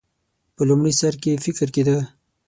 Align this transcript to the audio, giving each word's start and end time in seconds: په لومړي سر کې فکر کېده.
په 0.55 0.61
لومړي 0.69 0.93
سر 0.99 1.13
کې 1.21 1.41
فکر 1.45 1.67
کېده. 1.75 1.97